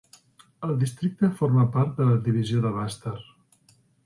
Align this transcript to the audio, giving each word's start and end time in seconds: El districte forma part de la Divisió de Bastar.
El 0.67 0.71
districte 0.83 1.29
forma 1.41 1.67
part 1.77 1.93
de 2.01 2.09
la 2.09 2.17
Divisió 2.29 2.65
de 2.65 2.73
Bastar. 2.79 3.15